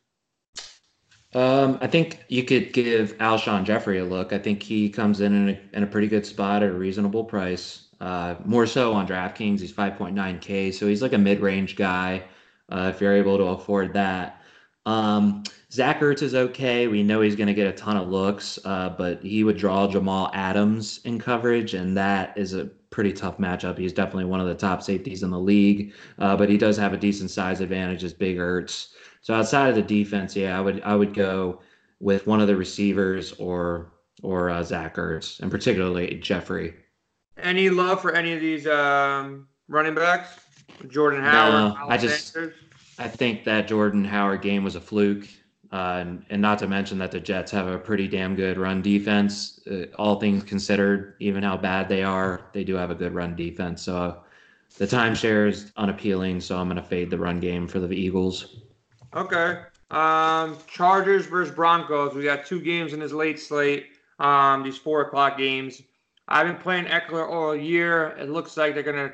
[1.34, 4.34] Um, I think you could give Alshon Jeffery a look.
[4.34, 7.24] I think he comes in in a, in a pretty good spot at a reasonable
[7.24, 7.88] price.
[8.02, 12.24] Uh, more so on DraftKings, he's 5.9K, so he's like a mid-range guy.
[12.70, 14.42] Uh, if you're able to afford that.
[14.86, 16.88] Um, Zach Ertz is okay.
[16.88, 19.88] We know he's going to get a ton of looks, uh, but he would draw
[19.88, 23.78] Jamal Adams in coverage, and that is a pretty tough matchup.
[23.78, 26.94] He's definitely one of the top safeties in the league, uh, but he does have
[26.94, 28.90] a decent size advantage as Big Ertz.
[29.22, 31.62] So outside of the defense, yeah, I would I would go
[32.00, 33.92] with one of the receivers or
[34.24, 36.74] or uh, Zach Ertz, and particularly Jeffery.
[37.38, 40.40] Any love for any of these um, running backs?
[40.88, 41.76] Jordan Howard.
[41.76, 42.36] No, I just
[42.98, 45.28] I think that Jordan Howard game was a fluke.
[45.72, 48.82] Uh, and, and, not to mention that the Jets have a pretty damn good run
[48.82, 49.66] defense.
[49.66, 53.38] Uh, all things considered, even how bad they are, they do have a good run
[53.38, 53.82] defense.
[53.82, 54.22] So
[54.78, 56.42] the timeshare is unappealing.
[56.42, 58.61] So I'm going to fade the run game for the Eagles.
[59.16, 59.62] Okay.
[59.90, 62.14] Um, Chargers versus Broncos.
[62.14, 63.88] We got two games in this late slate.
[64.20, 65.82] Um, these four o'clock games.
[66.28, 68.16] I've been playing Ekeler all year.
[68.18, 69.12] It looks like they're gonna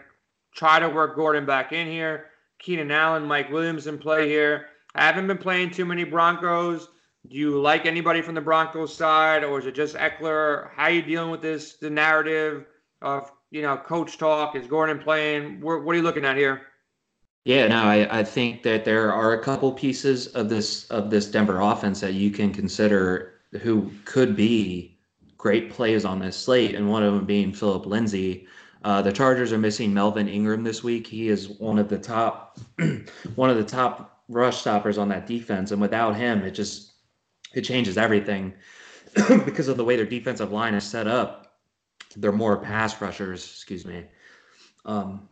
[0.53, 2.27] try to work Gordon back in here.
[2.59, 4.67] Keenan Allen, Mike Williams in play here.
[4.93, 6.89] I haven't been playing too many Broncos.
[7.27, 10.69] Do you like anybody from the Broncos side, or is it just Ekeler?
[10.75, 11.73] How are you dealing with this?
[11.73, 12.65] The narrative
[13.01, 14.55] of you know coach talk.
[14.55, 15.61] Is Gordon playing?
[15.61, 16.61] What, what are you looking at here?
[17.47, 21.31] Yeah, no, I, I think that there are a couple pieces of this of this
[21.31, 24.99] Denver offense that you can consider who could be
[25.37, 28.47] great plays on this slate, and one of them being Phillip Lindsay.
[28.83, 31.07] Uh, the Chargers are missing Melvin Ingram this week.
[31.07, 32.59] He is one of the top
[33.35, 36.95] one of the top rush stoppers on that defense, and without him, it just
[37.53, 38.53] it changes everything
[39.45, 41.59] because of the way their defensive line is set up.
[42.17, 44.03] They're more pass rushers, excuse me.
[44.83, 45.29] Um,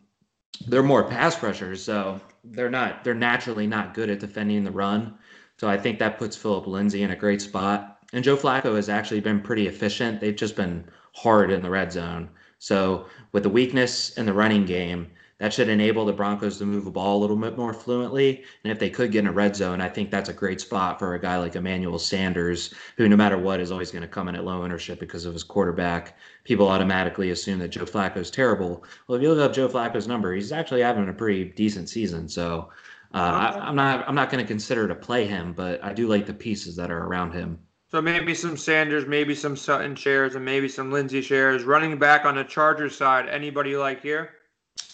[0.68, 5.18] they're more pass rushers, so they're not they're naturally not good at defending the run.
[5.58, 8.00] So I think that puts Phillip Lindsay in a great spot.
[8.14, 10.20] And Joe Flacco has actually been pretty efficient.
[10.20, 12.30] They've just been hard in the red zone.
[12.60, 15.08] So with the weakness in the running game,
[15.38, 18.44] that should enable the Broncos to move the ball a little bit more fluently.
[18.64, 20.98] And if they could get in a red zone, I think that's a great spot
[20.98, 24.30] for a guy like Emmanuel Sanders, who no matter what is always going to come
[24.30, 26.18] in at low ownership because of his quarterback.
[26.46, 28.86] People automatically assume that Joe Flacco is terrible.
[29.08, 32.30] Well, if you look up Joe Flacco's number, he's actually having a pretty decent season.
[32.30, 32.70] So
[33.14, 36.08] uh, I, am not I'm not going to consider to play him, but I do
[36.08, 37.60] like the pieces that are around him.
[37.92, 41.64] So maybe some Sanders, maybe some Sutton shares, and maybe some Lindsay shares.
[41.64, 44.32] Running back on the Chargers side, anybody you like here?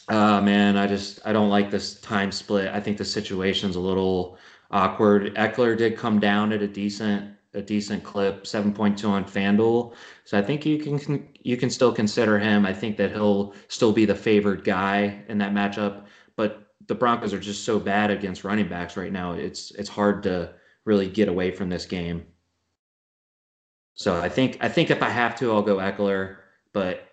[0.07, 2.69] Uh, man, I just I don't like this time split.
[2.73, 4.37] I think the situation's a little
[4.71, 5.35] awkward.
[5.35, 9.93] Ekeler did come down at a decent a decent clip, 7.2 on FanDuel.
[10.23, 12.65] So I think you can you can still consider him.
[12.65, 17.33] I think that he'll still be the favored guy in that matchup, but the Broncos
[17.33, 19.33] are just so bad against running backs right now.
[19.33, 20.53] It's it's hard to
[20.85, 22.25] really get away from this game.
[23.93, 26.37] So I think I think if I have to, I'll go Ekeler.
[26.73, 27.10] But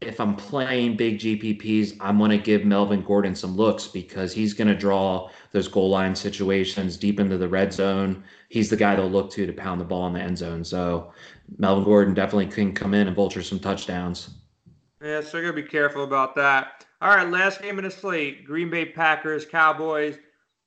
[0.00, 4.54] if I'm playing big GPPs, I'm going to give Melvin Gordon some looks because he's
[4.54, 8.22] going to draw those goal line situations deep into the red zone.
[8.48, 10.62] He's the guy they'll look to to pound the ball in the end zone.
[10.64, 11.12] So
[11.58, 14.30] Melvin Gordon definitely can come in and vulture some touchdowns.
[15.02, 16.84] Yeah, so you're going to be careful about that.
[17.00, 20.16] All right, last game in the slate Green Bay Packers, Cowboys.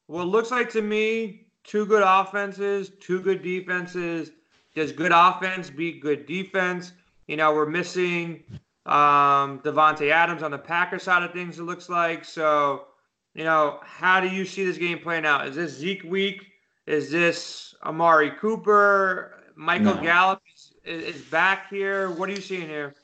[0.08, 4.32] What looks like to me, two good offenses, two good defenses.
[4.76, 6.94] Does good offense beat good defense?
[7.28, 8.44] You know, we're missing
[8.86, 12.26] um, Davante Adams on the Packers side of things, it looks like.
[12.26, 12.86] So,
[13.34, 15.48] you know, how do you see this game playing out?
[15.48, 16.48] Is this Zeke week?
[16.88, 19.38] Is this Amari Cooper?
[19.56, 20.02] Michael no.
[20.02, 22.10] Gallup is, is back here.
[22.12, 22.96] What are you seeing here?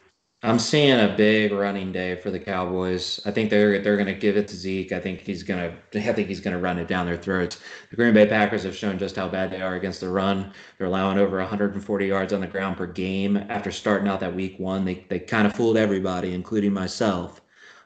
[0.48, 3.20] I'm seeing a big running day for the Cowboys.
[3.26, 4.94] I think they're they're going to give it to Zeke.
[4.94, 5.60] I think he's going
[5.92, 7.60] to I think he's going to run it down their throats.
[7.90, 10.54] The Green Bay Packers have shown just how bad they are against the run.
[10.78, 14.58] They're allowing over 140 yards on the ground per game after starting out that week
[14.58, 14.86] one.
[14.86, 17.42] They they kind of fooled everybody, including myself.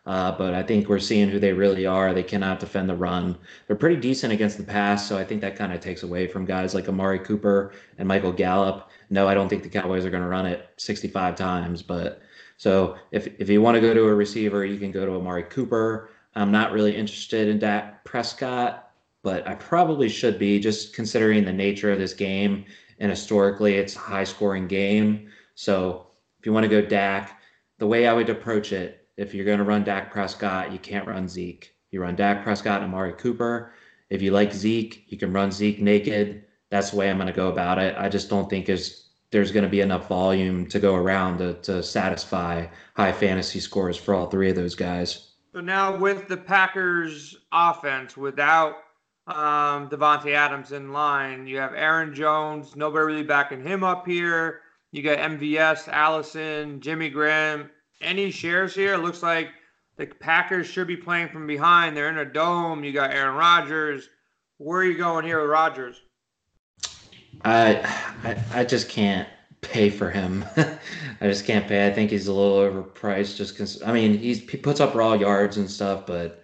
[0.05, 2.13] Uh, but I think we're seeing who they really are.
[2.13, 3.39] They cannot defend the run.
[3.65, 6.45] They're pretty decent against the pass, so I think that kind of takes away from
[6.45, 8.89] guys like Amari Cooper and Michael Gallup.
[9.09, 12.21] No, I don't think the Cowboys are going to run it 65 times, but
[12.61, 15.41] so if, if you want to go to a receiver, you can go to Amari
[15.41, 16.11] Cooper.
[16.35, 18.91] I'm not really interested in Dak Prescott,
[19.23, 22.65] but I probably should be just considering the nature of this game.
[22.99, 25.27] And historically, it's a high scoring game.
[25.55, 26.05] So
[26.39, 27.41] if you want to go Dak,
[27.79, 31.07] the way I would approach it, if you're going to run Dak Prescott, you can't
[31.07, 31.73] run Zeke.
[31.89, 33.73] You run Dak Prescott and Amari Cooper.
[34.11, 36.43] If you like Zeke, you can run Zeke naked.
[36.69, 37.95] That's the way I'm going to go about it.
[37.97, 41.53] I just don't think is there's going to be enough volume to go around to,
[41.55, 45.31] to satisfy high fantasy scores for all three of those guys.
[45.53, 48.75] So now with the Packers offense, without
[49.27, 54.61] um, Davante Adams in line, you have Aaron Jones, nobody really backing him up here.
[54.91, 57.69] You got MVS, Allison, Jimmy Graham.
[58.01, 58.95] Any shares here?
[58.95, 59.49] It looks like
[59.95, 61.95] the Packers should be playing from behind.
[61.95, 62.83] They're in a dome.
[62.83, 64.09] You got Aaron Rodgers.
[64.57, 66.01] Where are you going here with Rodgers?
[67.43, 67.75] I,
[68.23, 69.27] I, I just can't
[69.61, 70.45] pay for him.
[70.57, 71.87] I just can't pay.
[71.87, 73.37] I think he's a little overpriced.
[73.37, 76.43] Just because I mean he's he puts up raw yards and stuff, but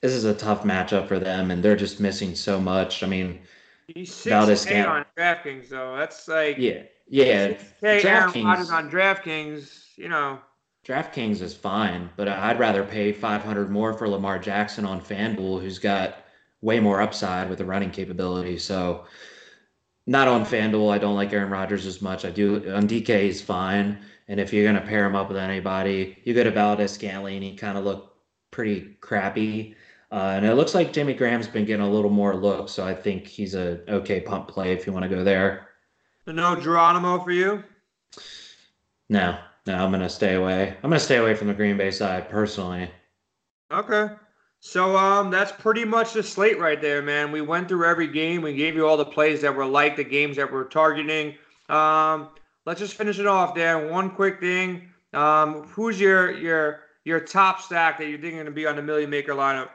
[0.00, 3.02] this is a tough matchup for them, and they're just missing so much.
[3.02, 3.40] I mean,
[3.88, 5.96] he's six K on DraftKings though.
[5.96, 7.54] That's like yeah, yeah.
[7.80, 10.38] Hey, Aaron Rodgers on DraftKings, you know.
[10.86, 15.78] DraftKings is fine, but I'd rather pay 500 more for Lamar Jackson on FanDuel, who's
[15.78, 16.24] got
[16.62, 18.58] way more upside with the running capability.
[18.58, 19.04] So
[20.08, 20.90] not on FanDuel.
[20.90, 22.24] I don't like Aaron Rodgers as much.
[22.24, 23.24] I do on DK.
[23.24, 27.42] He's fine, and if you're gonna pair him up with anybody, you go to Valdes-Scantling.
[27.42, 28.16] He kind of looked
[28.50, 29.76] pretty crappy,
[30.10, 32.94] uh, and it looks like Jimmy Graham's been getting a little more look, So I
[32.94, 35.68] think he's a okay pump play if you want to go there.
[36.26, 37.62] No Geronimo for you.
[39.10, 40.74] No, no, I'm gonna stay away.
[40.82, 42.90] I'm gonna stay away from the Green Bay side personally.
[43.70, 44.14] Okay.
[44.60, 47.30] So um, that's pretty much the slate right there, man.
[47.30, 48.42] We went through every game.
[48.42, 51.36] We gave you all the plays that were like the games that we're targeting.
[51.68, 52.30] Um,
[52.66, 53.88] let's just finish it off, Dan.
[53.90, 54.88] One quick thing.
[55.14, 59.10] Um, who's your your your top stack that you're thinking to be on the Million
[59.10, 59.70] Maker lineup?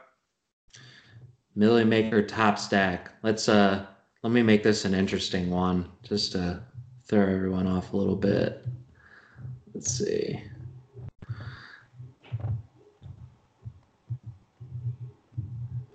[1.56, 3.10] Million Maker top stack.
[3.22, 3.86] Let's uh
[4.22, 6.62] let me make this an interesting one, just to
[7.06, 8.64] throw everyone off a little bit.
[9.74, 10.42] Let's see.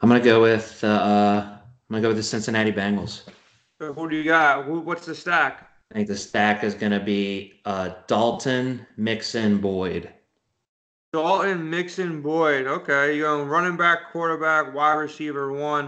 [0.01, 3.23] I'm gonna go with uh, I'm gonna go with the Cincinnati Bengals.
[3.79, 4.65] Who do you got?
[4.65, 5.69] Who, what's the stack?
[5.91, 10.09] I think the stack is gonna be uh, Dalton, Mixon, Boyd.
[11.11, 12.67] Dalton, Mixon, Boyd.
[12.67, 15.87] Okay, you going running back, quarterback, wide receiver one.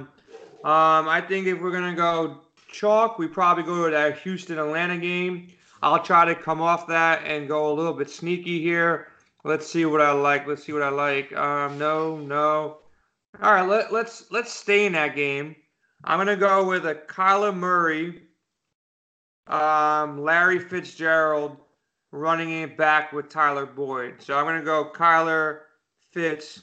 [0.64, 4.98] Um, I think if we're gonna go chalk, we probably go to that Houston Atlanta
[4.98, 5.48] game.
[5.82, 9.08] I'll try to come off that and go a little bit sneaky here.
[9.44, 10.46] Let's see what I like.
[10.48, 11.34] Let's see what I like.
[11.34, 12.81] Um, no, no.
[13.40, 15.56] All right, let, let's let's stay in that game.
[16.04, 18.24] I'm gonna go with a Kyler Murray,
[19.48, 21.58] um, Larry Fitzgerald
[22.12, 24.16] running it back with Tyler Boyd.
[24.20, 25.60] So I'm gonna go Kyler,
[26.12, 26.62] Fitz,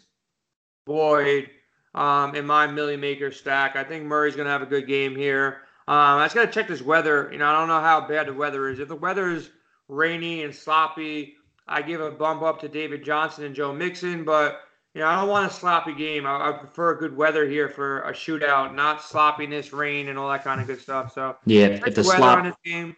[0.85, 1.51] Boyd
[1.95, 3.75] um, in my million maker stack.
[3.75, 5.63] I think Murray's gonna have a good game here.
[5.89, 7.31] Um, I just gotta check this weather.
[7.33, 8.79] You know, I don't know how bad the weather is.
[8.79, 9.51] If the weather is
[9.89, 14.61] rainy and sloppy, I give a bump up to David Johnson and Joe Mixon, but
[14.99, 16.27] yeah, I don't want a sloppy game.
[16.27, 20.43] I, I, prefer good weather here for a shootout, not sloppiness, rain, and all that
[20.43, 21.13] kind of good stuff.
[21.13, 22.97] So yeah, if the, the slop on game,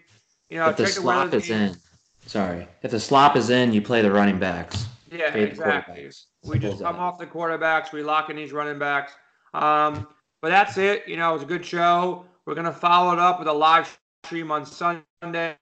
[0.48, 1.61] you know, if the slop is game.
[1.61, 1.76] in,
[2.24, 4.86] sorry, if the slop is in, you play the running backs.
[5.12, 6.11] Yeah, exactly.
[6.42, 7.92] We just come off the quarterbacks.
[7.92, 9.12] We lock in these running backs.
[9.53, 10.09] Um,
[10.40, 11.07] but that's it.
[11.07, 12.24] You know, it was a good show.
[12.46, 15.55] We're gonna follow it up with a live stream on Sunday.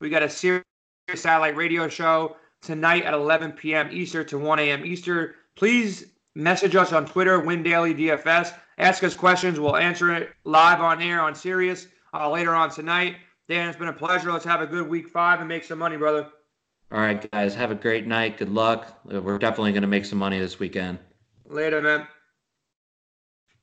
[0.00, 0.64] We got a Sirius
[1.14, 3.88] satellite radio show tonight at 11 p.m.
[3.90, 4.84] Eastern to 1 a.m.
[4.84, 5.32] Eastern.
[5.56, 8.54] Please message us on Twitter, Win Daily DFS.
[8.78, 9.58] Ask us questions.
[9.58, 13.16] We'll answer it live on air on Sirius uh, later on tonight.
[13.48, 14.30] Dan, it's been a pleasure.
[14.30, 16.28] Let's have a good week five and make some money, brother.
[16.92, 17.54] All right, guys.
[17.54, 18.36] Have a great night.
[18.36, 19.00] Good luck.
[19.04, 20.98] We're definitely going to make some money this weekend.
[21.46, 22.06] Later, man.